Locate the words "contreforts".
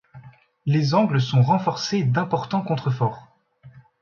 2.63-3.27